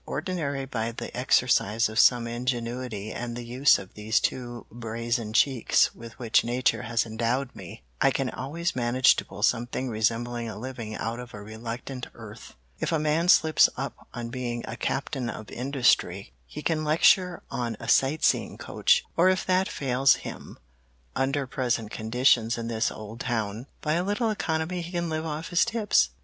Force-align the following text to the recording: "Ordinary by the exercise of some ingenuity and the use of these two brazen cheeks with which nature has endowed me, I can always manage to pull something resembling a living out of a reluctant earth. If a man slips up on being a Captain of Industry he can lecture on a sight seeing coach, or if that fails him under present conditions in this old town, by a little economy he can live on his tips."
"Ordinary 0.07 0.65
by 0.65 0.91
the 0.93 1.15
exercise 1.15 1.87
of 1.87 1.99
some 1.99 2.25
ingenuity 2.25 3.11
and 3.13 3.35
the 3.37 3.45
use 3.45 3.77
of 3.77 3.93
these 3.93 4.19
two 4.19 4.65
brazen 4.71 5.31
cheeks 5.31 5.93
with 5.93 6.17
which 6.17 6.43
nature 6.43 6.81
has 6.81 7.05
endowed 7.05 7.55
me, 7.55 7.83
I 8.01 8.09
can 8.09 8.27
always 8.31 8.75
manage 8.75 9.15
to 9.17 9.25
pull 9.25 9.43
something 9.43 9.89
resembling 9.89 10.49
a 10.49 10.57
living 10.57 10.95
out 10.95 11.19
of 11.19 11.35
a 11.35 11.43
reluctant 11.43 12.07
earth. 12.15 12.55
If 12.79 12.91
a 12.91 12.97
man 12.97 13.29
slips 13.29 13.69
up 13.77 14.07
on 14.11 14.29
being 14.29 14.65
a 14.67 14.75
Captain 14.75 15.29
of 15.29 15.51
Industry 15.51 16.33
he 16.47 16.63
can 16.63 16.83
lecture 16.83 17.43
on 17.51 17.77
a 17.79 17.87
sight 17.87 18.23
seeing 18.23 18.57
coach, 18.57 19.03
or 19.15 19.29
if 19.29 19.45
that 19.45 19.69
fails 19.69 20.15
him 20.25 20.57
under 21.15 21.45
present 21.45 21.91
conditions 21.91 22.57
in 22.57 22.69
this 22.69 22.89
old 22.89 23.19
town, 23.19 23.67
by 23.81 23.93
a 23.93 24.03
little 24.03 24.31
economy 24.31 24.81
he 24.81 24.93
can 24.93 25.09
live 25.11 25.27
on 25.27 25.43
his 25.43 25.63
tips." 25.63 26.09